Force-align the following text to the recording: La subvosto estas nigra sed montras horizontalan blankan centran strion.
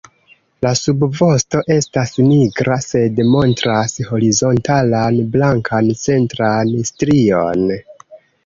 La 0.65 0.69
subvosto 0.77 1.59
estas 1.75 2.13
nigra 2.29 2.77
sed 2.87 3.21
montras 3.35 3.95
horizontalan 4.07 5.21
blankan 5.37 5.93
centran 6.05 6.75
strion. 6.93 7.71